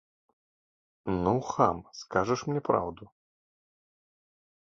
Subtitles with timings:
[1.23, 3.03] Ну, хам, скажаш мне праўду?